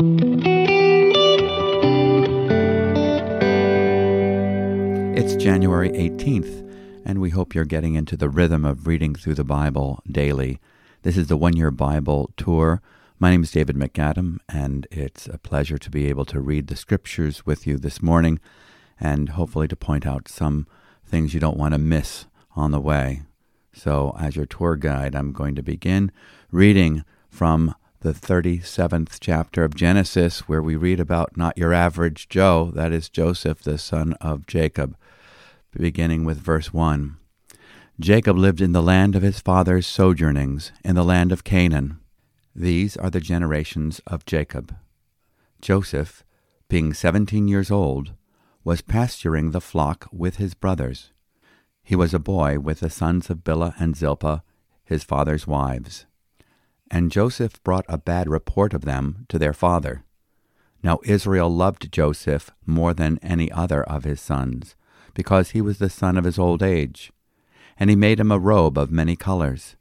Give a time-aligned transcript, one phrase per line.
[0.00, 0.06] It's
[5.36, 10.02] January 18th, and we hope you're getting into the rhythm of reading through the Bible
[10.10, 10.58] daily.
[11.02, 12.80] This is the One Year Bible Tour.
[13.18, 16.76] My name is David MacAdam, and it's a pleasure to be able to read the
[16.76, 18.40] scriptures with you this morning
[18.98, 20.66] and hopefully to point out some
[21.04, 22.24] things you don't want to miss
[22.56, 23.20] on the way.
[23.74, 26.10] So, as your tour guide, I'm going to begin
[26.50, 32.70] reading from the 37th chapter of Genesis, where we read about not your average Joe,
[32.74, 34.96] that is Joseph, the son of Jacob,
[35.70, 37.18] beginning with verse 1.
[38.00, 42.00] Jacob lived in the land of his father's sojournings, in the land of Canaan.
[42.56, 44.74] These are the generations of Jacob.
[45.60, 46.24] Joseph,
[46.70, 48.14] being seventeen years old,
[48.64, 51.12] was pasturing the flock with his brothers.
[51.82, 54.42] He was a boy with the sons of Bilhah and Zilpah,
[54.84, 56.06] his father's wives.
[56.90, 60.04] And Joseph brought a bad report of them to their father.
[60.82, 64.74] Now Israel loved Joseph more than any other of his sons,
[65.14, 67.12] because he was the son of his old age.
[67.76, 69.76] And he made him a robe of many colors.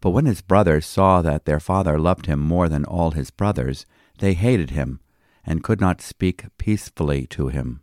[0.00, 3.86] But when his brothers saw that their father loved him more than all his brothers,
[4.18, 5.00] they hated him,
[5.44, 7.80] and could not speak peacefully to him.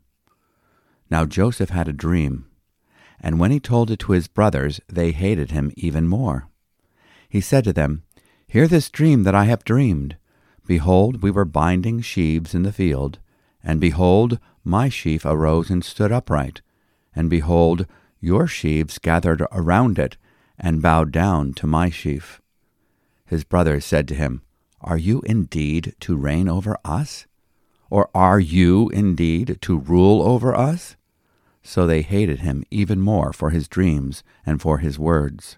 [1.09, 2.47] Now Joseph had a dream,
[3.19, 6.47] and when he told it to his brothers, they hated him even more.
[7.29, 8.03] He said to them,
[8.55, 10.15] Hear this dream that I have dreamed.
[10.65, 13.19] Behold, we were binding sheaves in the field,
[13.61, 16.61] and behold, my sheaf arose and stood upright,
[17.13, 17.85] and behold,
[18.21, 20.15] your sheaves gathered around it,
[20.57, 22.39] and bowed down to my sheaf.
[23.25, 24.41] His brothers said to him,
[24.79, 27.27] Are you indeed to reign over us?
[27.89, 30.95] Or are you indeed to rule over us?
[31.61, 35.57] So they hated him even more for his dreams and for his words.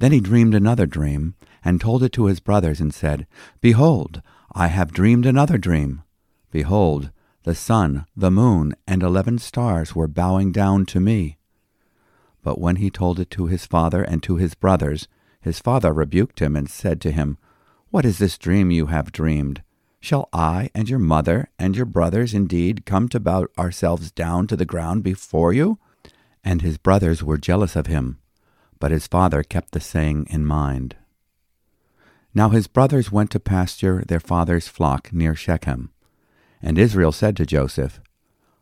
[0.00, 3.26] Then he dreamed another dream, and told it to his brothers, and said,
[3.60, 6.02] Behold, I have dreamed another dream.
[6.50, 7.10] Behold,
[7.44, 11.38] the sun, the moon, and eleven stars were bowing down to me.
[12.42, 15.08] But when he told it to his father and to his brothers,
[15.40, 17.38] his father rebuked him and said to him,
[17.90, 19.62] What is this dream you have dreamed?
[20.00, 24.56] Shall I and your mother and your brothers indeed come to bow ourselves down to
[24.56, 25.78] the ground before you?
[26.42, 28.18] And his brothers were jealous of him,
[28.78, 30.96] but his father kept the saying in mind.
[32.34, 35.90] Now his brothers went to pasture their father's flock near Shechem.
[36.60, 38.00] And Israel said to Joseph,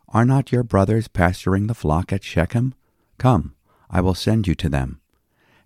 [0.09, 2.75] Are not your brothers pasturing the flock at Shechem?
[3.19, 3.55] Come,
[3.91, 5.01] I will send you to them.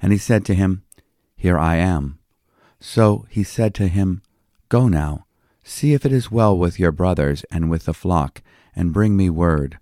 [0.01, 0.85] And he said to him,
[1.37, 2.19] Here I am.
[2.79, 4.23] So he said to him,
[4.69, 5.27] Go now
[5.69, 8.41] See if it is well with your brothers and with the flock,
[8.77, 9.81] and bring me word.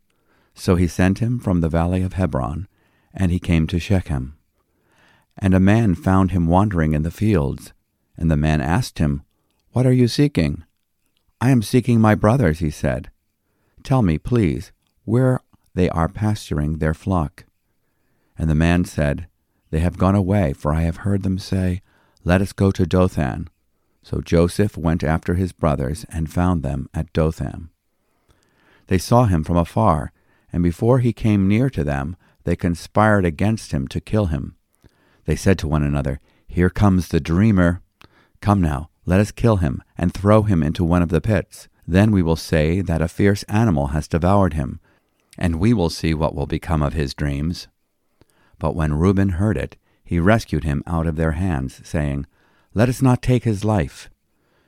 [0.54, 2.68] So he sent him from the valley of Hebron,
[3.12, 4.34] and he came to Shechem.
[5.36, 7.73] And a man found him wandering in the fields,
[8.16, 9.22] and the man asked him,
[9.72, 10.64] What are you seeking?
[11.40, 13.10] I am seeking my brothers, he said.
[13.82, 14.72] Tell me, please,
[15.04, 15.40] where
[15.74, 17.44] they are pasturing their flock.
[18.38, 19.28] And the man said,
[19.70, 21.82] They have gone away, for I have heard them say,
[22.24, 23.48] Let us go to Dothan.
[24.02, 27.70] So Joseph went after his brothers and found them at Dothan.
[28.86, 30.12] They saw him from afar,
[30.52, 34.56] and before he came near to them, they conspired against him to kill him.
[35.24, 37.80] They said to one another, Here comes the dreamer.
[38.44, 41.66] Come now, let us kill him, and throw him into one of the pits.
[41.88, 44.80] Then we will say that a fierce animal has devoured him,
[45.38, 47.68] and we will see what will become of his dreams.
[48.58, 52.26] But when Reuben heard it, he rescued him out of their hands, saying,
[52.74, 54.10] let us not take his life.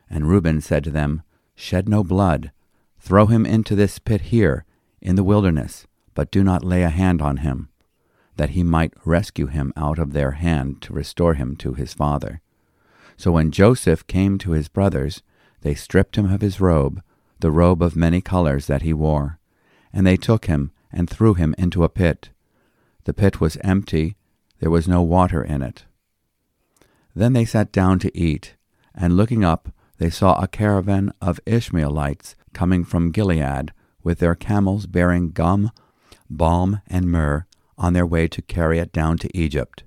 [0.09, 1.21] And Reuben said to them,
[1.55, 2.53] Shed no blood.
[2.99, 4.65] Throw him into this pit here,
[5.03, 7.69] in the wilderness, but do not lay a hand on him,
[8.37, 12.41] that he might rescue him out of their hand to restore him to his father.
[13.17, 15.23] So when Joseph came to his brothers,
[15.63, 17.03] they stripped him of his robe,
[17.41, 19.39] the robe of many colors that he wore,
[19.93, 22.31] and they took him and threw him into a pit.
[23.05, 24.17] The pit was empty,
[24.61, 25.85] there was no water in it.
[27.15, 28.55] Then they sat down to eat,
[28.95, 34.87] and looking up, they saw a caravan of Ishmaelites coming from Gilead, with their camels
[34.87, 35.71] bearing gum,
[36.29, 37.47] balm, and myrrh,
[37.79, 39.85] on their way to carry it down to Egypt.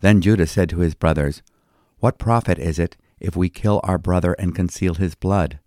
[0.00, 1.42] Then Judah said to his brothers,
[2.00, 5.58] What profit is it if we kill our brother and conceal his blood?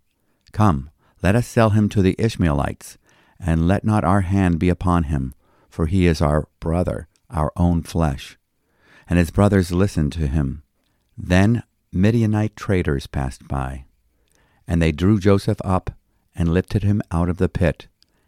[0.52, 0.90] Come,
[1.22, 2.98] let us sell him to the Ishmaelites,
[3.38, 5.34] and let not our hand be upon him,
[5.68, 8.36] for he is our brother, our own flesh.
[9.08, 10.64] And his brothers listened to him.
[11.16, 13.84] Then Midianite traders passed by,
[14.66, 15.92] and they drew Joseph up
[16.34, 17.86] and lifted him out of the pit,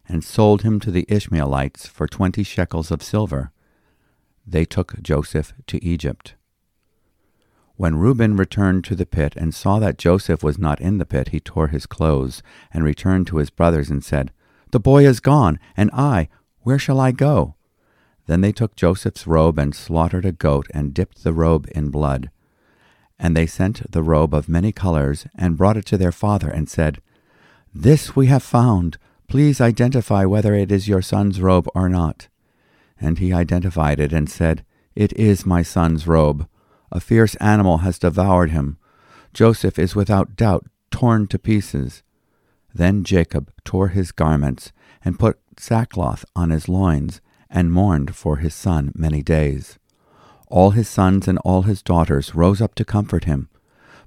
[0.08, 3.50] and sold him to the Ishmaelites for twenty shekels of silver.
[4.46, 6.34] They took Joseph to Egypt.
[7.76, 11.28] When Reuben returned to the pit and saw that Joseph was not in the pit,
[11.28, 12.42] he tore his clothes
[12.72, 14.32] and returned to his brothers and said,
[14.70, 16.28] The boy is gone, and I,
[16.62, 17.54] where shall I go?
[18.26, 22.30] Then they took Joseph's robe and slaughtered a goat and dipped the robe in blood.
[23.18, 26.68] And they sent the robe of many colors and brought it to their father and
[26.68, 27.00] said,
[27.74, 28.96] This we have found.
[29.28, 32.28] Please identify whether it is your son's robe or not.
[32.98, 34.64] And he identified it and said,
[34.94, 36.48] It is my son's robe.
[36.92, 38.78] A fierce animal has devoured him.
[39.32, 42.02] Joseph is without doubt torn to pieces.
[42.74, 44.72] Then Jacob tore his garments
[45.04, 49.78] and put sackcloth on his loins and mourned for his son many days.
[50.48, 53.48] All his sons and all his daughters rose up to comfort him.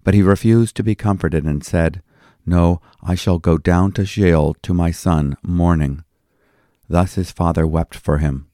[0.04, 2.02] But he refused to be comforted and said,
[2.46, 6.04] No, I shall go down to Sheol to my son, mourning.
[6.88, 8.48] Thus his father wept for him.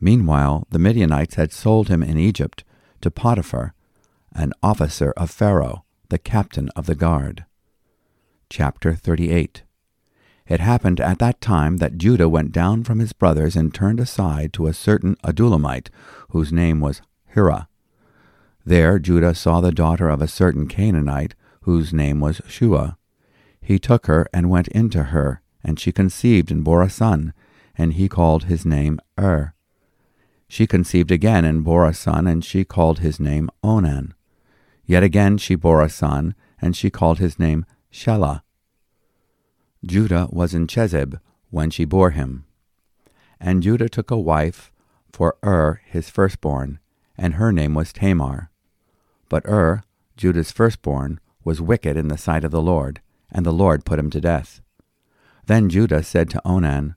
[0.00, 2.64] Meanwhile, the Midianites had sold him in Egypt
[3.00, 3.74] to Potiphar,
[4.32, 7.44] an officer of Pharaoh, the captain of the guard.
[8.48, 9.62] Chapter 38
[10.46, 14.52] It happened at that time that Judah went down from his brothers and turned aside
[14.52, 15.90] to a certain Adullamite,
[16.30, 17.02] whose name was
[17.34, 17.68] Hira.
[18.64, 22.96] There Judah saw the daughter of a certain Canaanite, whose name was Shua.
[23.60, 27.32] He took her and went into her, and she conceived and bore a son,
[27.76, 29.54] and he called his name Er.
[30.48, 34.14] She conceived again and bore a son, and she called his name Onan.
[34.84, 38.42] Yet again she bore a son, and she called his name Shelah.
[39.84, 41.20] Judah was in Chezib
[41.50, 42.44] when she bore him.
[43.40, 44.72] And Judah took a wife
[45.12, 46.78] for Ur his firstborn,
[47.16, 48.50] and her name was Tamar.
[49.28, 49.82] But Ur,
[50.16, 53.00] Judah's firstborn, was wicked in the sight of the Lord,
[53.30, 54.60] and the Lord put him to death.
[55.46, 56.96] Then Judah said to Onan,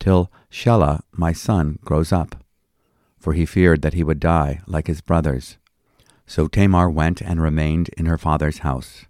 [0.00, 2.34] till Shelah, my son, grows up.
[3.18, 5.58] For he feared that he would die like his brothers.
[6.26, 9.04] So Tamar went and remained in her father's house.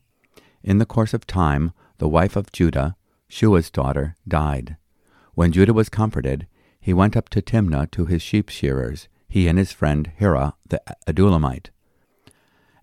[0.63, 2.97] In the course of time, the wife of Judah,
[3.29, 4.77] Shua's daughter, died.
[5.35, 6.47] When Judah was comforted,
[6.81, 10.83] he went up to Timnah to his sheep shearers, he and his friend Hira the
[11.07, 11.71] Adullamite.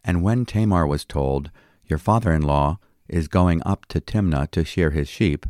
[0.03, 1.51] And when Tamar was told,
[1.85, 2.79] Your father in law
[3.09, 5.45] is going up to Timnah to shear his sheep,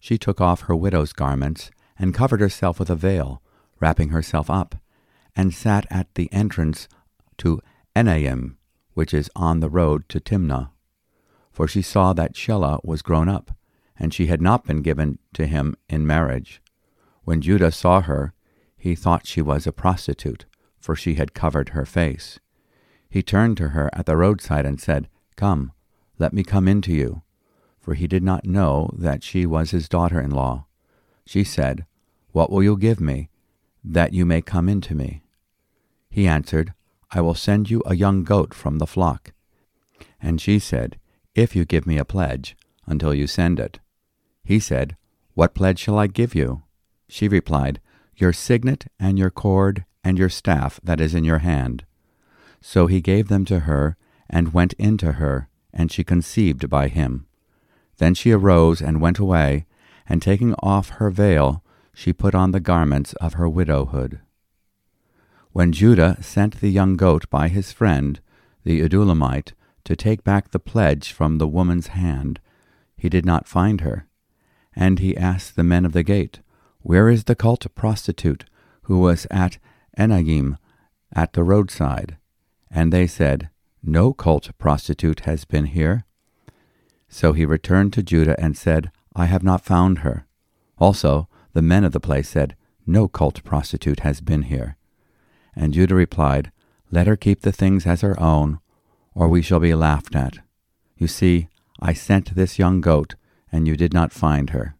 [0.00, 3.42] she took off her widow's garments and covered herself with a veil,
[3.78, 4.74] wrapping herself up,
[5.36, 6.88] and sat at the entrance
[7.36, 7.60] to
[7.94, 8.56] Enaim,
[8.94, 10.70] which is on the road to Timnah.
[11.52, 13.52] For she saw that Shelah was grown up,
[13.96, 16.62] and she had not been given to him in marriage.
[17.24, 18.32] When Judah saw her,
[18.78, 20.46] he thought she was a prostitute,
[20.78, 22.40] for she had covered her face.
[23.10, 25.72] He turned to her at the roadside and said, Come,
[26.18, 27.22] let me come in to you
[27.80, 30.66] for he did not know that she was his daughter in law.
[31.26, 31.86] She said,
[32.32, 33.30] What will you give me,
[33.82, 35.22] that you may come in to me?
[36.10, 36.74] He answered,
[37.10, 39.32] I will send you a young goat from the flock.
[40.20, 40.98] And she said,
[41.34, 42.56] If you give me a pledge,
[42.86, 43.78] until you send it.
[44.44, 44.96] He said,
[45.34, 46.62] What pledge shall I give you?
[47.08, 47.80] She replied,
[48.16, 51.84] Your signet and your cord and your staff that is in your hand.
[52.60, 53.96] So he gave them to her,
[54.28, 57.26] and went in to her, and she conceived by him.
[58.00, 59.66] Then she arose and went away,
[60.08, 64.20] and taking off her veil, she put on the garments of her widowhood.
[65.52, 68.18] When Judah sent the young goat by his friend,
[68.64, 69.52] the Adullamite,
[69.84, 72.40] to take back the pledge from the woman's hand,
[72.96, 74.06] he did not find her.
[74.74, 76.40] And he asked the men of the gate,
[76.80, 78.46] Where is the cult prostitute
[78.84, 79.58] who was at
[79.98, 80.56] Enaim
[81.12, 82.16] at the roadside?
[82.70, 83.50] And they said,
[83.82, 86.06] No cult prostitute has been here.
[87.12, 90.26] So he returned to Judah and said, I have not found her.
[90.78, 92.54] Also, the men of the place said,
[92.86, 94.76] No cult prostitute has been here.
[95.56, 96.52] And Judah replied,
[96.90, 98.60] Let her keep the things as her own,
[99.12, 100.38] or we shall be laughed at.
[100.96, 101.48] You see,
[101.80, 103.16] I sent this young goat,
[103.50, 104.76] and you did not find her.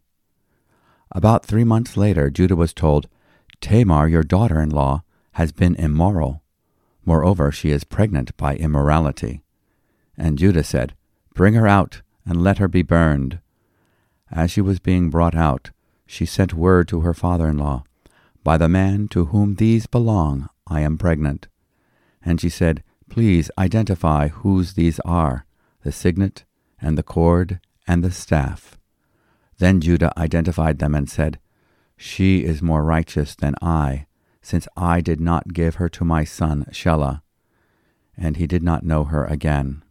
[1.11, 3.09] About three months later, Judah was told,
[3.61, 6.43] Tamar, your daughter in law, has been immoral.
[7.05, 9.43] Moreover, she is pregnant by immorality.
[10.17, 10.95] And Judah said,
[11.35, 13.41] Bring her out and let her be burned.
[14.31, 15.71] As she was being brought out,
[16.07, 17.85] she sent word to her father in law,
[18.43, 21.49] By the man to whom these belong, I am pregnant.
[22.25, 25.47] And she said, Please identify whose these are
[25.83, 26.45] the signet,
[26.81, 28.79] and the cord, and the staff.
[29.59, 31.39] Then Judah identified them and said,
[31.97, 34.07] She is more righteous than I,
[34.43, 37.23] since I did not give her to my son Shelah.
[38.17, 39.83] And he did not know her again.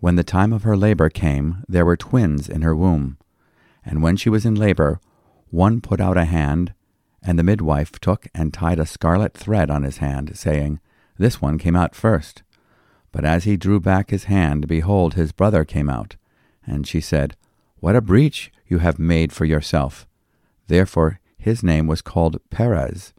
[0.00, 3.18] When the time of her labor came, there were twins in her womb.
[3.84, 5.00] And when she was in labor,
[5.50, 6.74] one put out a hand,
[7.22, 10.80] and the midwife took and tied a scarlet thread on his hand, saying,
[11.18, 12.42] This one came out first.
[13.10, 16.16] But as he drew back his hand, behold, his brother came out.
[16.66, 17.36] And she said,
[17.80, 20.06] what a breach you have made for yourself.
[20.66, 23.12] Therefore his name was called Perez.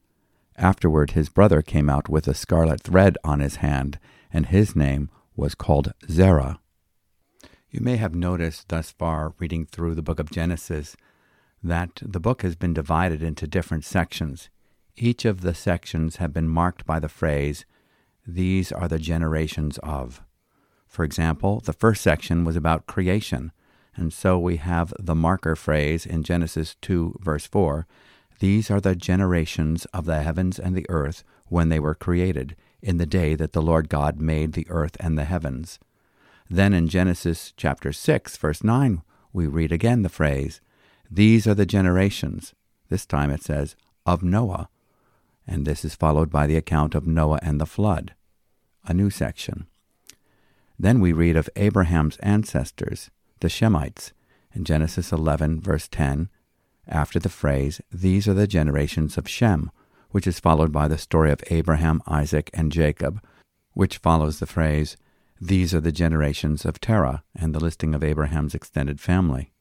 [0.58, 4.00] Afterward his brother came out with a scarlet thread on his hand,
[4.34, 6.60] and his name was called Zerah.
[7.70, 10.96] You may have noticed thus far, reading through the book of Genesis,
[11.62, 14.50] that the book has been divided into different sections.
[14.96, 17.66] Each of the sections have been marked by the phrase,
[18.26, 20.22] These are the generations of.
[20.88, 23.52] For example, the first section was about creation,
[23.98, 27.86] and so we have the marker phrase in Genesis 2, verse 4
[28.40, 32.96] These are the generations of the heavens and the earth when they were created, in
[32.96, 35.80] the day that the Lord God made the earth and the heavens.
[36.50, 39.02] Then in Genesis chapter 6, verse 9,
[39.34, 40.62] we read again the phrase,
[41.12, 42.54] These are the generations.
[42.90, 43.76] This time it says,
[44.06, 44.70] of Noah.
[45.46, 48.14] And this is followed by the account of Noah and the flood,
[48.86, 49.68] a new section.
[50.80, 54.12] Then we read of Abraham's ancestors the Shemites
[54.54, 56.30] in Genesis 11, verse 10,
[56.88, 59.72] after the phrase, These are the generations of Shem,
[60.12, 63.22] which is followed by the story of Abraham, Isaac, and Jacob,
[63.74, 64.98] which follows the phrase,
[65.40, 69.52] These are the generations of Terah, and the listing of Abraham's extended family.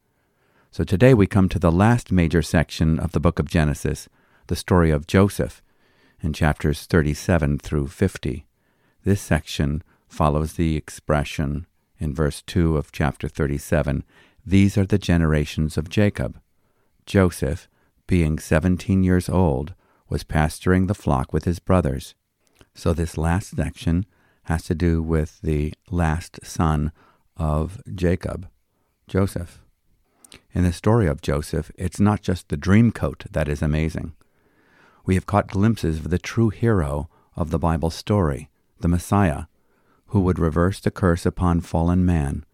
[0.71, 4.09] So today we come to the last major section of the book of Genesis,
[4.47, 5.63] the story of Joseph,
[6.23, 8.47] in chapters 37 through 50.
[9.05, 11.67] This section follows the expression
[11.99, 14.05] in verse 2 of chapter 37,
[14.45, 16.41] These are the generations of Jacob.
[17.07, 17.69] Joseph,
[18.07, 19.75] being seventeen years old,
[20.09, 22.15] was pasturing the flock with his brothers.
[22.75, 24.07] So this last section
[24.47, 26.93] has to do with the last son
[27.37, 28.49] of Jacob,
[29.09, 29.61] Joseph.
[30.53, 34.13] In the story of Joseph, it's not just the dream coat that is amazing.
[35.05, 38.49] We have caught glimpses of the true hero of the Bible story,
[38.81, 39.45] the Messiah,
[40.07, 42.45] who would reverse the curse upon fallen man,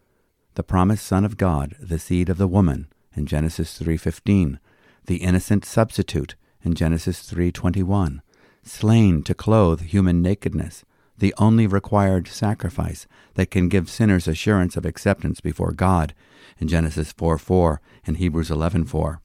[0.54, 4.58] the promised Son of God, the seed of the woman, in Genesis 3:15,
[5.06, 8.22] the innocent substitute in Genesis 3:21,
[8.62, 10.84] slain to clothe human nakedness,
[11.16, 16.14] the only required sacrifice that can give sinners assurance of acceptance before God
[16.59, 19.21] in Genesis 4:4 and Hebrews 11:4,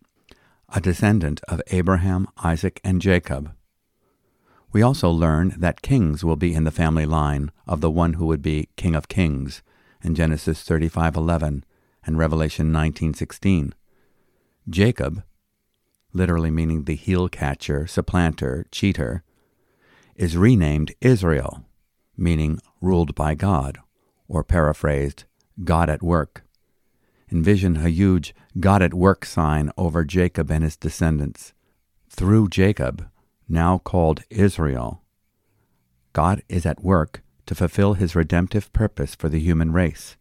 [0.70, 3.52] a descendant of Abraham, Isaac, and Jacob,
[4.72, 8.26] we also learn that kings will be in the family line of the one who
[8.26, 9.64] would be King of Kings
[10.04, 11.64] in Genesis 35:11
[12.06, 13.74] and Revelation 19:16.
[14.70, 15.24] Jacob,
[16.14, 19.24] literally meaning the heel catcher, supplanter, cheater,
[20.16, 21.64] is renamed Israel,
[22.18, 23.78] meaning ruled by God,
[24.28, 25.26] or paraphrased,
[25.64, 26.44] God at work.
[27.32, 31.54] Envision a huge God at work sign over Jacob and his descendants.
[32.10, 33.08] Through Jacob,
[33.48, 35.04] now called Israel,
[36.14, 40.18] God is at work to fulfill his redemptive purpose for the human race.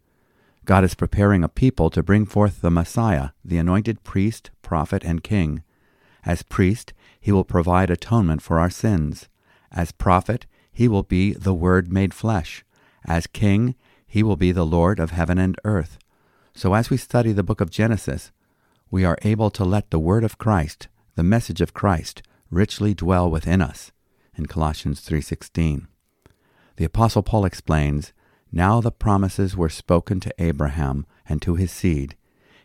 [0.65, 5.23] God is preparing a people to bring forth the Messiah, the anointed priest, prophet, and
[5.23, 5.63] king.
[6.25, 9.29] As priest, he will provide atonement for our sins.
[9.71, 12.63] As prophet, he will be the Word made flesh.
[13.07, 15.97] As king, he will be the Lord of heaven and earth.
[16.55, 18.31] So as we study the book of Genesis,
[18.91, 23.31] we are able to let the word of Christ, the message of Christ, richly dwell
[23.31, 23.91] within us
[24.37, 25.87] in Colossians 3:16.
[26.77, 28.13] The apostle Paul explains,
[28.53, 32.17] now the promises were spoken to Abraham and to his seed.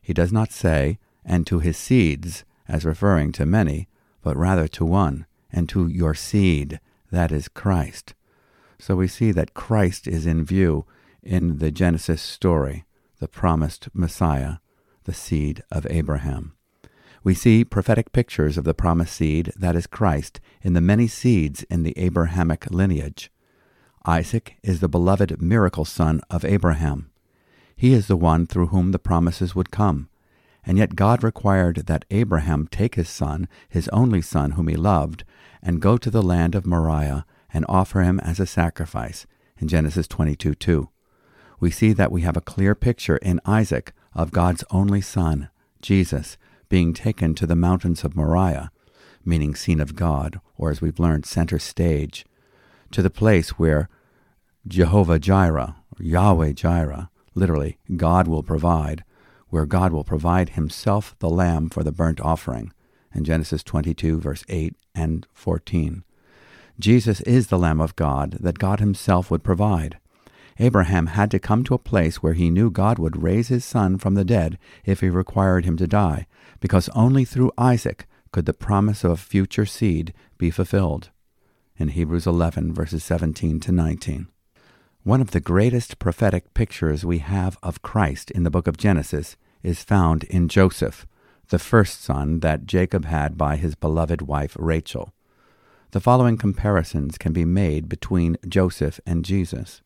[0.01, 3.87] He does not say and to his seeds as referring to many,
[4.21, 8.13] but rather to one, and to your seed, that is Christ.
[8.79, 10.85] So we see that Christ is in view
[11.21, 12.85] in the Genesis story,
[13.19, 14.55] the promised Messiah,
[15.03, 16.53] the seed of Abraham.
[17.23, 21.61] We see prophetic pictures of the promised seed, that is Christ, in the many seeds
[21.63, 23.31] in the Abrahamic lineage.
[24.05, 27.11] Isaac is the beloved miracle son of Abraham.
[27.75, 30.09] He is the one through whom the promises would come.
[30.63, 35.23] And yet God required that Abraham take his son, his only son whom he loved,
[35.61, 39.25] and go to the land of Moriah and offer him as a sacrifice
[39.57, 40.89] in Genesis 22 2.
[41.59, 45.49] We see that we have a clear picture in Isaac of God's only son,
[45.81, 46.37] Jesus,
[46.69, 48.71] being taken to the mountains of Moriah,
[49.23, 52.25] meaning scene of God, or as we've learned, center stage,
[52.91, 53.89] to the place where
[54.67, 59.03] Jehovah Jireh, Yahweh Jireh, literally, God will provide,
[59.51, 62.74] where God will provide himself the lamb for the burnt offering,
[63.13, 66.03] in Genesis 22, verse 8 and 14.
[66.79, 70.00] Jesus is the Lamb of God that God himself would provide.
[70.58, 73.98] Abraham had to come to a place where he knew God would raise his son
[73.98, 76.27] from the dead if he required him to die,
[76.60, 81.10] because only through Isaac could the promise of a future seed be fulfilled.
[81.77, 84.27] In Hebrews 11, verses 17 to 19.
[85.03, 89.36] One of the greatest prophetic pictures we have of Christ in the book of Genesis
[89.63, 91.05] is found in Joseph,
[91.49, 95.13] the first son that Jacob had by his beloved wife Rachel.
[95.91, 99.81] The following comparisons can be made between Joseph and Jesus.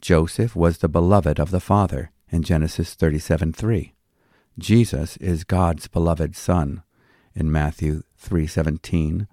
[0.00, 3.92] Joseph was the beloved of the Father in Genesis 37:3.
[4.58, 6.82] Jesus is God's beloved son
[7.34, 9.26] in Matthew 3:17,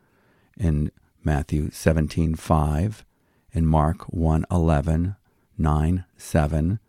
[0.57, 0.91] in
[1.23, 3.05] Matthew 17:5,
[3.53, 5.15] in Mark 1 11,
[5.57, 6.79] 9, 7,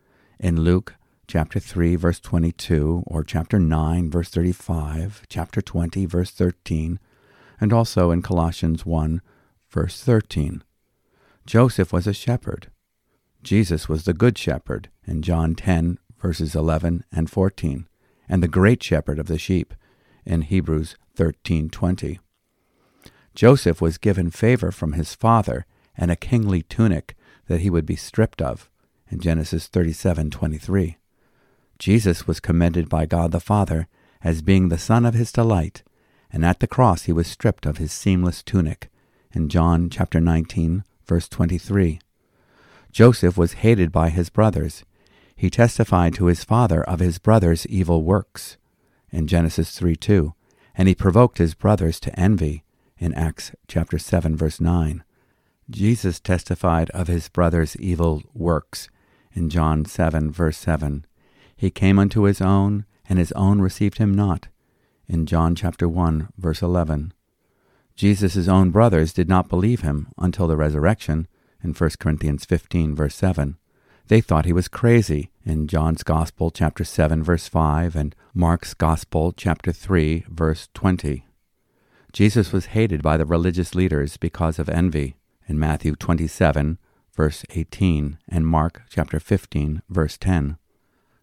[0.40, 6.98] in Luke chapter 3, verse 22, or chapter 9, verse 35, chapter 20, verse 13,
[7.60, 9.22] and also in Colossians 1,
[9.70, 10.62] verse 13.
[11.46, 12.70] Joseph was a shepherd.
[13.42, 17.88] Jesus was the good shepherd in John 10, verses 11 and 14,
[18.28, 19.74] and the great shepherd of the sheep
[20.24, 22.18] in Hebrews 13:20.
[23.34, 27.96] Joseph was given favor from his father and a kingly tunic that he would be
[27.96, 28.70] stripped of
[29.08, 30.96] in Genesis 37:23.
[31.82, 33.88] Jesus was commended by God the Father
[34.22, 35.82] as being the son of his delight,
[36.32, 38.88] and at the cross he was stripped of his seamless tunic
[39.32, 41.98] in John chapter 19 verse 23.
[42.92, 44.84] Joseph was hated by his brothers.
[45.34, 48.58] He testified to his father of his brother's evil works
[49.10, 50.34] in Genesis 3 2,
[50.76, 52.62] and he provoked his brothers to envy
[52.96, 55.02] in Acts chapter 7 verse 9.
[55.68, 58.88] Jesus testified of his brother's evil works
[59.32, 61.06] in John 7, verse 7.
[61.62, 64.48] He came unto his own, and his own received him not,
[65.06, 67.14] in John chapter 1, verse 11.
[67.94, 71.28] Jesus' own brothers did not believe him until the resurrection,
[71.62, 73.58] in 1 Corinthians 15, verse 7.
[74.08, 79.30] They thought he was crazy, in John's Gospel, chapter 7, verse 5, and Mark's Gospel,
[79.30, 81.24] chapter 3, verse 20.
[82.12, 85.14] Jesus was hated by the religious leaders because of envy
[85.46, 86.78] in Matthew 27,
[87.14, 90.56] verse 18, and Mark chapter 15, verse 10.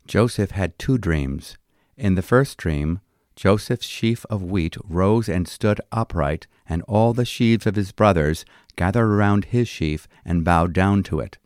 [0.09, 1.59] Joseph had two dreams.
[1.95, 2.99] In the first dream,
[3.35, 8.43] Joseph's sheaf of wheat rose and stood upright, and all the sheaves of his brothers
[8.75, 11.37] gathered around his sheaf and bowed down to it.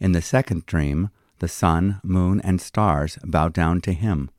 [0.00, 4.30] In the second dream, the sun, moon, and stars bowed down to him.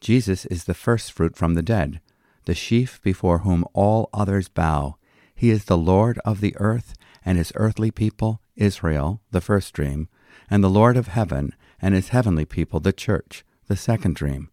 [0.00, 2.00] Jesus is the firstfruit from the dead,
[2.46, 4.96] the sheaf before whom all others bow.
[5.34, 6.94] He is the Lord of the earth
[7.26, 10.08] and his earthly people, Israel, the first dream,
[10.48, 14.48] and the Lord of heaven and his heavenly people, the church, the second dream.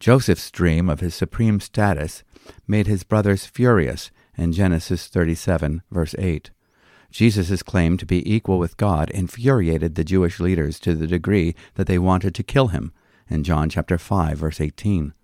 [0.00, 2.24] Joseph's dream of his supreme status
[2.66, 6.50] made his brothers furious in Genesis 37, verse 8.
[7.10, 11.86] Jesus' claim to be equal with God infuriated the Jewish leaders to the degree that
[11.86, 12.92] they wanted to kill him
[13.28, 15.14] in John chapter 5, verse 18.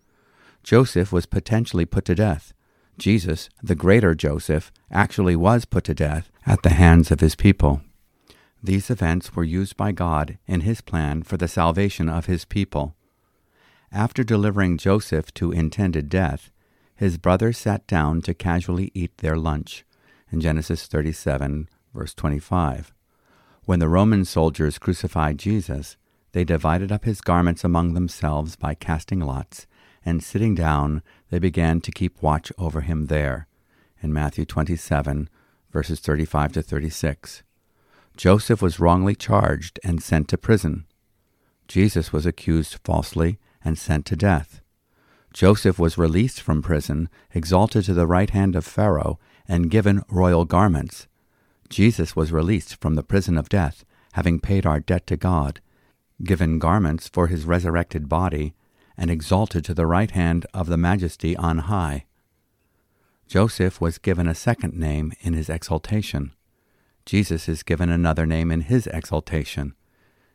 [0.62, 2.52] Joseph was potentially put to death,
[2.98, 7.82] Jesus, the greater Joseph, actually was put to death at the hands of his people.
[8.66, 12.96] These events were used by God in his plan for the salvation of his people.
[13.92, 16.50] After delivering Joseph to intended death,
[16.96, 19.84] his brothers sat down to casually eat their lunch
[20.32, 22.92] in Genesis 37, verse 25.
[23.66, 25.96] When the Roman soldiers crucified Jesus,
[26.32, 29.68] they divided up his garments among themselves by casting lots
[30.04, 33.46] and sitting down, they began to keep watch over him there.
[34.02, 35.28] In Matthew 27,
[35.70, 37.44] verses 35 to 36.
[38.16, 40.86] Joseph was wrongly charged and sent to prison.
[41.68, 44.62] Jesus was accused falsely and sent to death.
[45.34, 50.46] Joseph was released from prison, exalted to the right hand of Pharaoh, and given royal
[50.46, 51.08] garments.
[51.68, 55.60] Jesus was released from the prison of death, having paid our debt to God,
[56.24, 58.54] given garments for his resurrected body,
[58.96, 62.06] and exalted to the right hand of the Majesty on high.
[63.28, 66.32] Joseph was given a second name in his exaltation.
[67.06, 69.74] Jesus is given another name in his exaltation.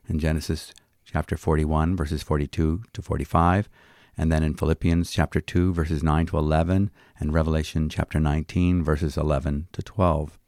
[0.07, 0.73] In Genesis
[1.05, 3.69] chapter 41, verses 42 to 45,
[4.17, 9.17] and then in Philippians chapter 2, verses 9 to 11, and Revelation chapter 19, verses
[9.17, 10.39] 11 to 12.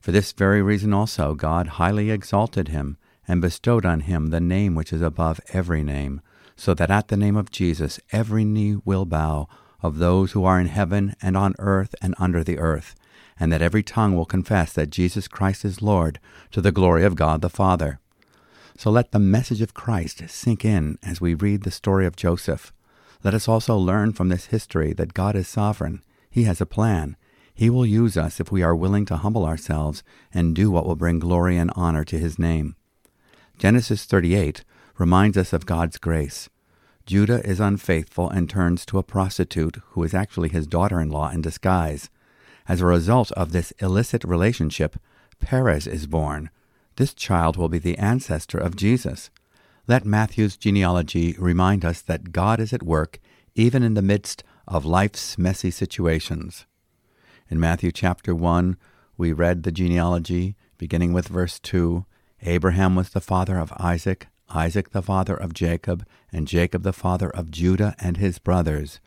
[0.00, 4.74] For this very reason also God highly exalted him, and bestowed on him the name
[4.74, 6.20] which is above every name
[6.56, 9.48] so that at the name of Jesus every knee will bow
[9.80, 12.94] of those who are in heaven and on earth and under the earth,
[13.42, 16.20] and that every tongue will confess that Jesus Christ is Lord,
[16.52, 17.98] to the glory of God the Father.
[18.78, 22.72] So let the message of Christ sink in as we read the story of Joseph.
[23.24, 26.04] Let us also learn from this history that God is sovereign.
[26.30, 27.16] He has a plan.
[27.52, 30.94] He will use us if we are willing to humble ourselves and do what will
[30.94, 32.76] bring glory and honor to His name.
[33.58, 34.62] Genesis 38
[34.98, 36.48] reminds us of God's grace.
[37.06, 41.28] Judah is unfaithful and turns to a prostitute who is actually his daughter in law
[41.30, 42.08] in disguise.
[42.68, 44.96] As a result of this illicit relationship,
[45.40, 46.50] Perez is born.
[46.96, 49.30] This child will be the ancestor of Jesus.
[49.88, 53.18] Let Matthew's genealogy remind us that God is at work
[53.54, 56.66] even in the midst of life's messy situations.
[57.50, 58.76] In Matthew chapter 1,
[59.16, 62.04] we read the genealogy beginning with verse 2
[62.42, 67.30] Abraham was the father of Isaac, Isaac the father of Jacob, and Jacob the father
[67.30, 68.98] of Judah and his brothers.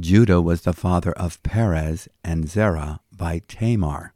[0.00, 4.14] Judah was the father of Perez and Zerah by Tamar.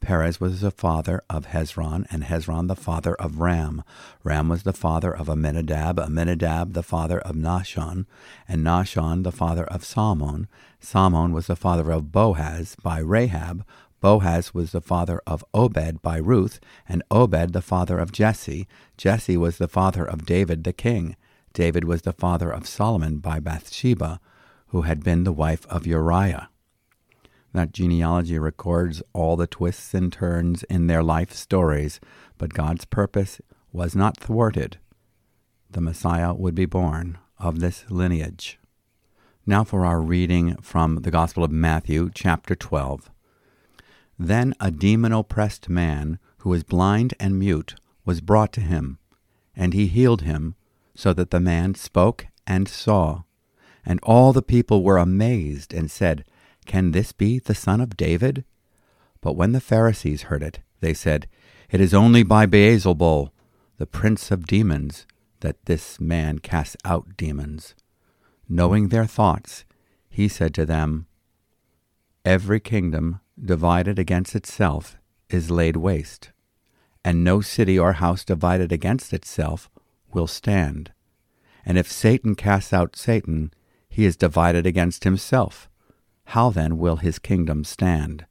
[0.00, 3.82] Perez was the father of Hezron, and Hezron the father of Ram.
[4.24, 8.06] Ram was the father of Amminadab, Amminadab the father of Nahshon,
[8.48, 10.48] and Nahshon the father of Salmon.
[10.80, 13.66] Salmon was the father of Boaz by Rahab.
[14.00, 18.66] Boaz was the father of Obed by Ruth, and Obed the father of Jesse.
[18.96, 21.14] Jesse was the father of David the king.
[21.52, 24.18] David was the father of Solomon by Bathsheba,
[24.68, 26.48] who had been the wife of Uriah.
[27.52, 31.98] That genealogy records all the twists and turns in their life stories,
[32.36, 33.40] but God's purpose
[33.72, 34.78] was not thwarted.
[35.70, 38.58] The Messiah would be born of this lineage.
[39.46, 43.10] Now for our reading from the Gospel of Matthew, chapter 12.
[44.18, 48.98] Then a demon oppressed man, who was blind and mute, was brought to him,
[49.56, 50.54] and he healed him,
[50.94, 53.22] so that the man spoke and saw.
[53.88, 56.26] And all the people were amazed and said,
[56.66, 58.44] Can this be the son of David?
[59.22, 61.26] But when the Pharisees heard it, they said,
[61.70, 63.30] It is only by Beelzebul,
[63.78, 65.06] the prince of demons,
[65.40, 67.74] that this man casts out demons.
[68.46, 69.64] Knowing their thoughts,
[70.10, 71.06] he said to them,
[72.26, 74.98] Every kingdom divided against itself
[75.30, 76.30] is laid waste,
[77.02, 79.70] and no city or house divided against itself
[80.12, 80.92] will stand.
[81.64, 83.50] And if Satan casts out Satan,
[83.98, 85.68] he is divided against himself.
[86.26, 88.26] How then will his kingdom stand?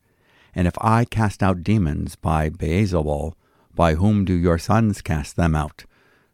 [0.55, 3.33] And if I cast out demons by Beelzebul,
[3.75, 5.83] by whom do your sons cast them out?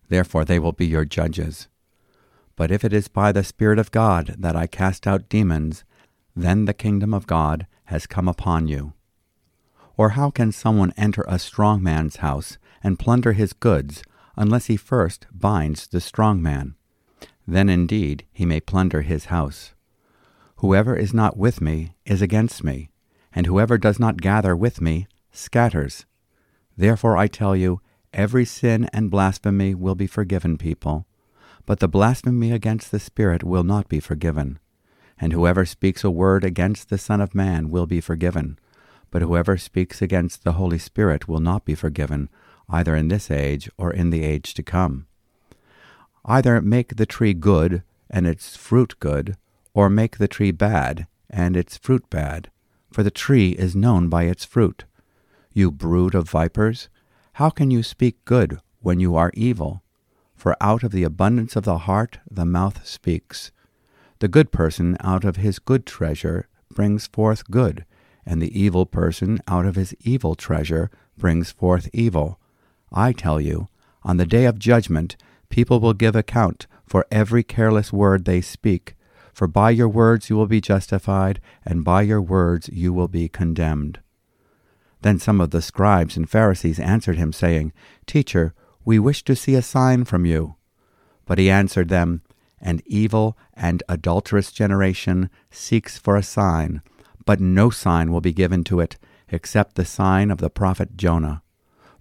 [0.08, 1.68] Therefore they will be your judges.
[2.56, 5.84] But if it is by the Spirit of God that I cast out demons,
[6.36, 8.94] then the kingdom of God has come upon you.
[9.98, 14.04] Or how can someone enter a strong man's house and plunder his goods
[14.36, 16.76] unless he first binds the strong man?
[17.48, 19.74] Then indeed he may plunder his house.
[20.58, 22.90] Whoever is not with me is against me,
[23.34, 26.06] and whoever does not gather with me scatters.
[26.78, 27.82] Therefore I tell you,
[28.14, 31.06] every sin and blasphemy will be forgiven people,
[31.66, 34.60] but the blasphemy against the Spirit will not be forgiven.
[35.20, 38.58] And whoever speaks a word against the Son of Man will be forgiven,
[39.12, 42.30] but whoever speaks against the Holy Spirit will not be forgiven,
[42.70, 45.08] either in this age or in the age to come.
[46.26, 49.36] Either make the tree good and its fruit good,
[49.74, 52.50] or make the tree bad and its fruit bad,
[52.92, 54.86] for the tree is known by its fruit.
[55.52, 56.90] You brood of vipers,
[57.34, 59.82] how can you speak good when you are evil?
[60.36, 63.52] For out of the abundance of the heart the mouth speaks.
[64.20, 67.86] The good person out of his good treasure brings forth good,
[68.26, 72.40] and the evil person out of his evil treasure brings forth evil.
[72.92, 73.70] I tell you,
[74.04, 75.16] on the day of judgment,
[75.54, 78.96] people will give account for every careless word they speak.
[79.34, 83.30] For by your words you will be justified, and by your words you will be
[83.30, 84.00] condemned.
[85.04, 87.72] Then some of the scribes and Pharisees answered him, saying,
[88.08, 90.56] Teacher, we wish to see a sign from you.
[91.28, 92.24] But he answered them,
[92.60, 96.82] An evil and adulterous generation seeks for a sign,
[97.28, 98.98] but no sign will be given to it
[99.30, 101.44] except the sign of the prophet Jonah.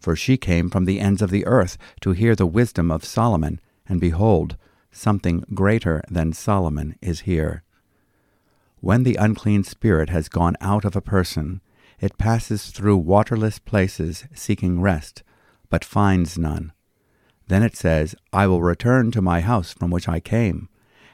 [0.00, 3.60] for she came from the ends of the earth to hear the wisdom of Solomon,
[3.86, 4.56] and behold,
[4.90, 7.62] something greater than Solomon is here.
[8.80, 11.60] When the unclean spirit has gone out of a person,
[12.00, 15.22] It passes through waterless places seeking rest,
[15.68, 16.72] but finds none.
[17.48, 20.68] Then it says, I will return to my house from which I came.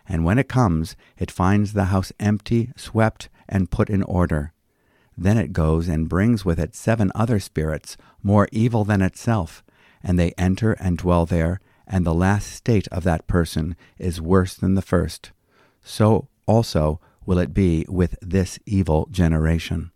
[0.09, 4.53] And when it comes, it finds the house empty, swept, and put in order.
[5.16, 9.64] Then it goes and brings with it seven other spirits, more evil than itself,
[10.02, 14.55] and they enter and dwell there, and the last state of that person is worse
[14.55, 15.33] than the first.
[15.83, 19.90] So also will it be with this evil generation.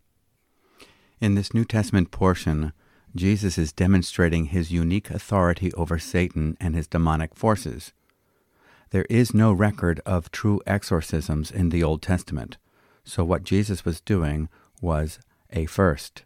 [1.21, 2.73] In this New Testament portion,
[3.15, 7.93] Jesus is demonstrating his unique authority over Satan and his demonic forces.
[8.91, 12.57] There is no record of true exorcisms in the Old Testament,
[13.05, 14.49] so what Jesus was doing
[14.81, 15.19] was
[15.51, 16.25] a first.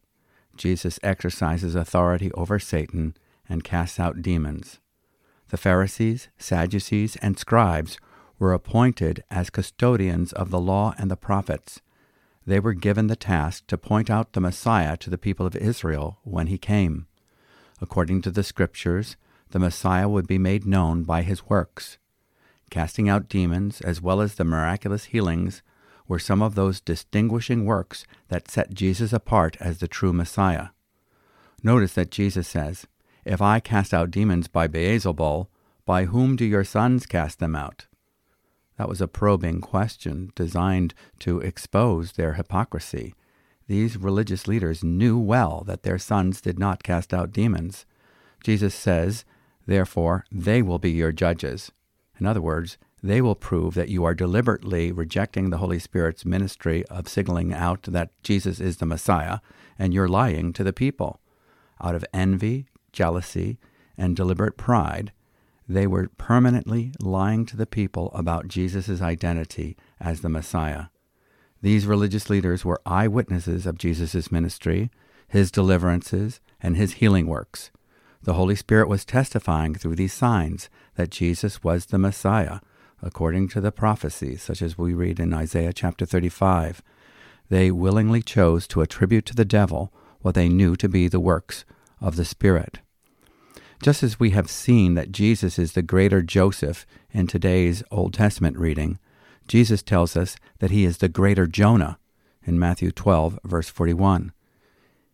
[0.56, 3.16] Jesus exercises authority over Satan
[3.48, 4.78] and casts out demons.
[5.48, 7.98] The Pharisees, Sadducees, and scribes
[8.38, 11.80] were appointed as custodians of the law and the prophets
[12.46, 16.18] they were given the task to point out the Messiah to the people of Israel
[16.24, 17.06] when he came.
[17.80, 19.16] According to the Scriptures,
[19.50, 21.98] the Messiah would be made known by his works.
[22.70, 25.62] Casting out demons, as well as the miraculous healings,
[26.06, 30.68] were some of those distinguishing works that set Jesus apart as the true Messiah.
[31.62, 32.86] Notice that Jesus says,
[33.24, 35.48] If I cast out demons by Beelzebul,
[35.86, 37.86] by whom do your sons cast them out?
[38.76, 43.14] That was a probing question designed to expose their hypocrisy.
[43.66, 47.86] These religious leaders knew well that their sons did not cast out demons.
[48.42, 49.24] Jesus says,
[49.66, 51.72] Therefore, they will be your judges.
[52.20, 56.86] In other words, they will prove that you are deliberately rejecting the Holy Spirit's ministry
[56.86, 59.40] of signaling out that Jesus is the Messiah,
[59.78, 61.20] and you're lying to the people.
[61.82, 63.58] Out of envy, jealousy,
[63.98, 65.12] and deliberate pride,
[65.68, 70.84] they were permanently lying to the people about Jesus' identity as the Messiah.
[71.60, 74.90] These religious leaders were eyewitnesses of Jesus' ministry,
[75.28, 77.70] his deliverances, and his healing works.
[78.22, 82.60] The Holy Spirit was testifying through these signs that Jesus was the Messiah,
[83.04, 86.82] according to the prophecies, such as we read in Isaiah chapter 35.
[87.50, 91.66] They willingly chose to attribute to the devil what they knew to be the works
[92.00, 92.78] of the Spirit.
[93.82, 98.56] Just as we have seen that Jesus is the greater Joseph in today's Old Testament
[98.56, 98.98] reading,
[99.46, 101.98] Jesus tells us that he is the greater Jonah
[102.46, 104.32] in Matthew 12, verse 41.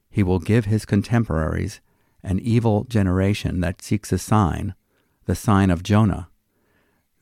[0.09, 1.81] He will give his contemporaries
[2.23, 4.75] an evil generation that seeks a sign,
[5.27, 6.30] the sign of Jonah.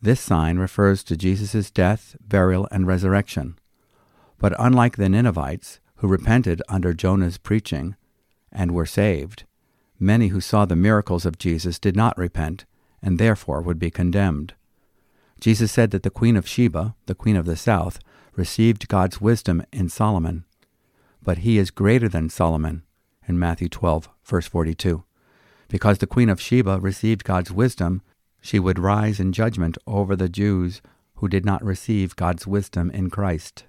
[0.00, 3.58] This sign refers to Jesus' death, burial, and resurrection.
[4.38, 7.96] But unlike the Ninevites, who repented under Jonah's preaching
[8.52, 9.44] and were saved,
[10.00, 12.64] Many who saw the miracles of Jesus did not repent,
[13.02, 14.54] and therefore would be condemned.
[15.40, 17.98] Jesus said that the Queen of Sheba, the Queen of the South,
[18.36, 20.44] received God's wisdom in Solomon.
[21.22, 22.82] But he is greater than Solomon,
[23.26, 25.02] in Matthew 12, verse 42.
[25.68, 28.02] Because the Queen of Sheba received God's wisdom,
[28.40, 30.80] she would rise in judgment over the Jews
[31.16, 33.64] who did not receive God's wisdom in Christ.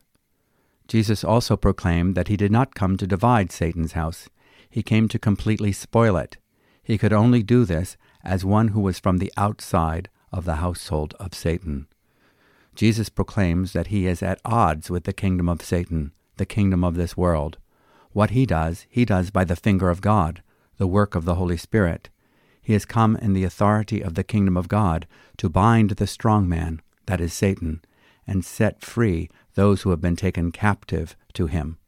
[0.87, 4.29] Jesus also proclaimed that he did not come to divide Satan's house.
[4.69, 6.37] He came to completely spoil it.
[6.83, 11.13] He could only do this as one who was from the outside of the household
[11.19, 11.87] of Satan.
[12.75, 16.95] Jesus proclaims that he is at odds with the kingdom of Satan, the kingdom of
[16.95, 17.57] this world.
[18.11, 20.41] What he does, he does by the finger of God,
[20.77, 22.09] the work of the Holy Spirit.
[22.69, 26.47] He has come in the authority of the kingdom of God to bind the strong
[26.47, 27.81] man, that is Satan,
[28.27, 31.79] and set free those who have been taken captive to him,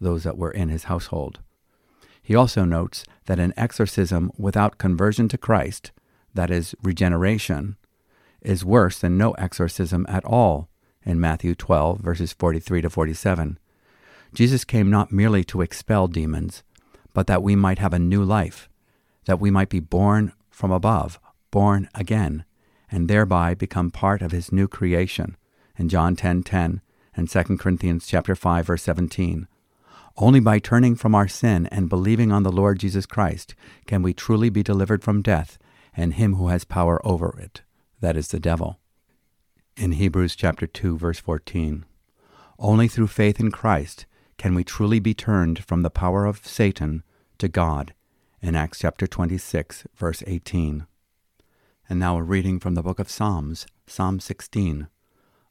[0.00, 1.40] those that were in his household.
[2.22, 5.90] He also notes that an exorcism without conversion to Christ,
[6.32, 7.76] that is, regeneration,
[8.40, 10.68] is worse than no exorcism at all
[11.04, 13.58] in Matthew 12, verses 43 to 47.
[14.32, 16.62] Jesus came not merely to expel demons,
[17.12, 18.68] but that we might have a new life,
[19.30, 21.20] that we might be born from above,
[21.52, 22.44] born again,
[22.90, 25.36] and thereby become part of his new creation
[25.78, 26.80] in John 10:10 10, 10,
[27.14, 29.46] and 2 Corinthians chapter 5 verse 17.
[30.16, 33.54] Only by turning from our sin and believing on the Lord Jesus Christ
[33.86, 35.58] can we truly be delivered from death
[35.96, 37.62] and him who has power over it,
[38.00, 38.80] that is the devil.
[39.76, 41.84] In Hebrews chapter 2 verse 14,
[42.58, 44.06] only through faith in Christ
[44.38, 47.04] can we truly be turned from the power of Satan
[47.38, 47.94] to God
[48.42, 50.86] in Acts chapter 26 verse 18.
[51.88, 54.88] And now a reading from the book of Psalms, Psalm 16,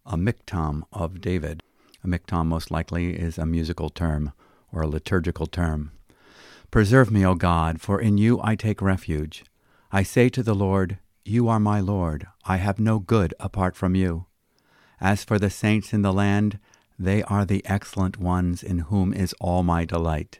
[0.06, 1.62] a miktam of David.
[2.04, 4.32] A miktam most likely is a musical term
[4.72, 5.92] or a liturgical term.
[6.72, 9.44] Preserve me, O God, for in you I take refuge.
[9.92, 12.28] I say to the Lord, You are my Lord.
[12.46, 14.26] I have no good apart from you.
[15.00, 16.60] As for the saints in the land,
[16.98, 20.40] they are the excellent ones in whom is all my delight.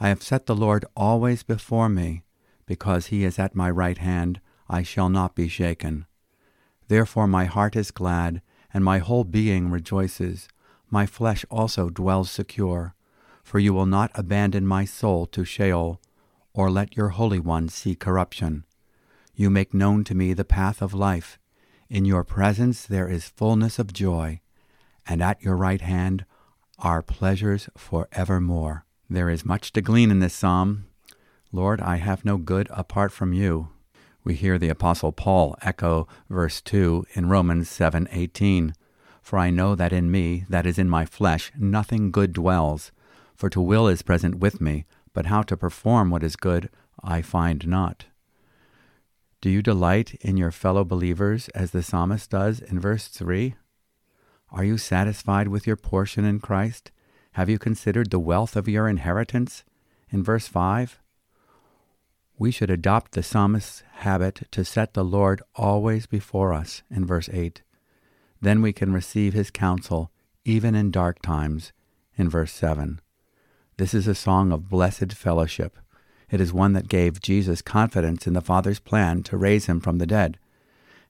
[0.00, 2.22] I have set the Lord always before me.
[2.66, 6.06] Because he is at my right hand, I shall not be shaken.
[6.88, 10.48] Therefore my heart is glad, and my whole being rejoices.
[10.90, 12.94] My flesh also dwells secure.
[13.42, 16.00] For you will not abandon my soul to Sheol,
[16.52, 18.64] or let your Holy One see corruption.
[19.34, 21.38] You make known to me the path of life.
[21.88, 24.40] In your presence there is fullness of joy,
[25.06, 26.26] and at your right hand
[26.78, 28.84] are pleasures for evermore.
[29.10, 30.84] There is much to glean in this psalm.
[31.50, 33.68] Lord, I have no good apart from you.
[34.22, 38.74] We hear the apostle Paul echo verse 2 in Romans 7:18.
[39.22, 42.92] For I know that in me, that is in my flesh, nothing good dwells.
[43.34, 46.68] For to will is present with me, but how to perform what is good
[47.02, 48.04] I find not.
[49.40, 53.54] Do you delight in your fellow believers as the psalmist does in verse 3?
[54.50, 56.90] Are you satisfied with your portion in Christ?
[57.32, 59.64] Have you considered the wealth of your inheritance?
[60.10, 60.98] In verse 5,
[62.38, 66.82] we should adopt the psalmist's habit to set the Lord always before us.
[66.90, 67.62] In verse 8,
[68.40, 70.10] then we can receive his counsel
[70.44, 71.72] even in dark times.
[72.16, 73.00] In verse 7,
[73.76, 75.76] this is a song of blessed fellowship.
[76.30, 79.98] It is one that gave Jesus confidence in the Father's plan to raise him from
[79.98, 80.38] the dead.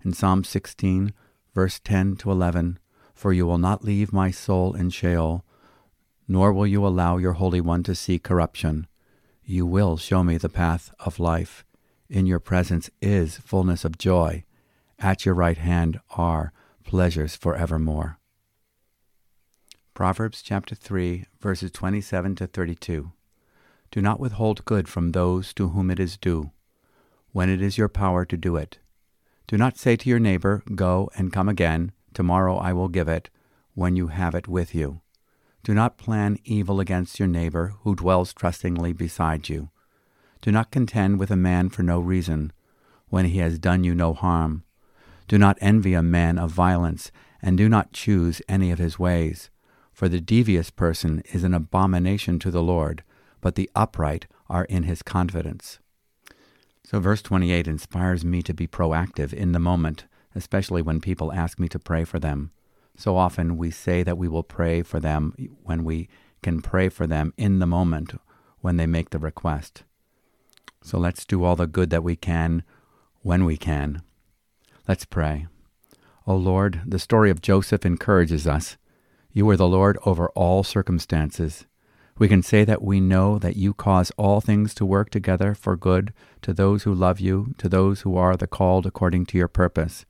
[0.05, 1.13] In Psalm 16,
[1.55, 2.79] verse 10 to 11,
[3.15, 5.45] For you will not leave my soul in Sheol,
[6.29, 8.87] nor will you allow your Holy One to see corruption.
[9.43, 11.65] You will show me the path of life.
[12.11, 14.45] In your presence is fullness of joy.
[14.99, 16.53] At your right hand are
[16.85, 18.19] pleasures forevermore.
[19.95, 23.11] Proverbs chapter 3, verses 27 to 32.
[23.91, 26.51] Do not withhold good from those to whom it is due,
[27.33, 28.79] when it is your power to do it.
[29.47, 33.31] Do not say to your neighbor, Go and come again, tomorrow I will give it,
[33.75, 35.01] when you have it with you.
[35.63, 39.71] Do not plan evil against your neighbor who dwells trustingly beside you.
[40.41, 42.53] Do not contend with a man for no reason,
[43.09, 44.65] when he has done you no harm.
[45.27, 47.11] Do not envy a man of violence,
[47.43, 49.51] and do not choose any of his ways.
[49.93, 53.03] For the devious person is an abomination to the Lord,
[53.41, 55.81] but the upright are in his confidence.
[56.85, 61.59] So, verse 28 inspires me to be proactive in the moment, especially when people ask
[61.59, 62.53] me to pray for them.
[62.99, 65.33] So often we say that we will pray for them
[65.63, 66.09] when we
[66.43, 68.15] can pray for them in the moment
[68.61, 69.85] when they make the request.
[70.83, 72.65] So let's do all the good that we can
[73.23, 74.03] when we can.
[74.89, 75.47] Let's pray.
[76.27, 78.77] O Lord, the story of Joseph encourages us.
[79.33, 81.67] You are the Lord over all circumstances.
[82.19, 85.77] We can say that we know that you cause all things to work together for
[85.77, 89.47] good to those who love you, to those who are the called according to your
[89.47, 90.05] purpose.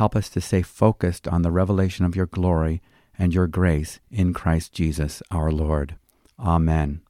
[0.00, 2.80] Help us to stay focused on the revelation of your glory
[3.18, 5.96] and your grace in Christ Jesus our Lord.
[6.38, 7.02] Amen.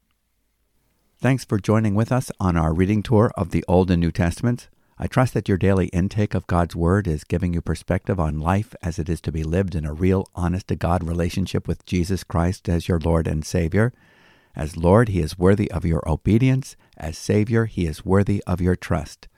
[1.16, 4.66] Thanks for joining with us on our reading tour of the Old and New Testaments.
[4.98, 8.74] I trust that your daily intake of God's Word is giving you perspective on life
[8.82, 12.24] as it is to be lived in a real, honest to God relationship with Jesus
[12.24, 13.92] Christ as your Lord and Savior.
[14.56, 16.74] As Lord, He is worthy of your obedience.
[16.96, 19.28] As Savior, He is worthy of your trust.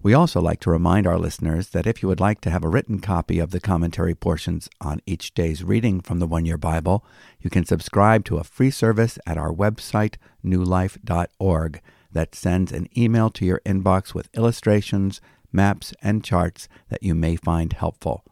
[0.00, 2.68] We also like to remind our listeners that if you would like to have a
[2.68, 7.04] written copy of the commentary portions on each day's reading from the One Year Bible,
[7.40, 11.80] you can subscribe to a free service at our website, newlife.org,
[12.12, 15.20] that sends an email to your inbox with illustrations,
[15.52, 18.24] maps, and charts that you may find helpful.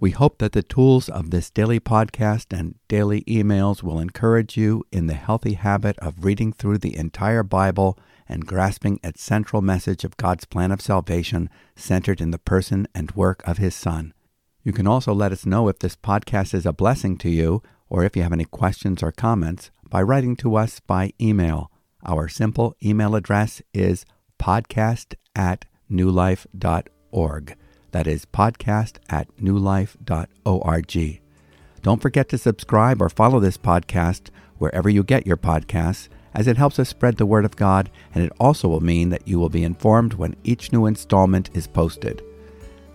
[0.00, 4.84] We hope that the tools of this daily podcast and daily emails will encourage you
[4.92, 10.04] in the healthy habit of reading through the entire Bible and grasping its central message
[10.04, 14.14] of God's plan of salvation centered in the person and work of His Son.
[14.62, 18.04] You can also let us know if this podcast is a blessing to you or
[18.04, 21.72] if you have any questions or comments by writing to us by email.
[22.06, 24.04] Our simple email address is
[24.38, 27.56] podcast at newlife.org.
[27.92, 31.20] That is podcast at newlife.org.
[31.82, 36.56] Don't forget to subscribe or follow this podcast wherever you get your podcasts as it
[36.56, 39.48] helps us spread the word of God, and it also will mean that you will
[39.48, 42.22] be informed when each new installment is posted.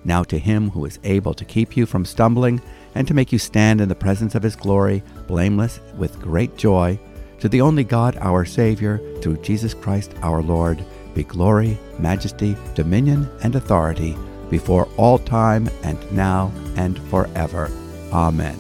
[0.06, 2.62] Now to him who is able to keep you from stumbling
[2.94, 7.00] and to make you stand in the presence of his glory, blameless with great joy,
[7.40, 10.82] To the only God, our Savior, through Jesus Christ our Lord,
[11.14, 14.16] be glory, majesty, dominion, and authority
[14.54, 17.72] before all time and now and forever.
[18.12, 18.56] Amen.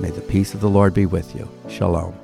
[0.00, 1.48] May the peace of the Lord be with you.
[1.68, 2.21] Shalom.